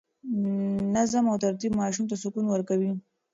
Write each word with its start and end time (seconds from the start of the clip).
نظم 0.95 1.25
او 1.31 1.37
ترتیب 1.45 1.71
ماشوم 1.81 2.05
ته 2.09 2.15
سکون 2.23 2.45
ورکوي. 2.49 2.91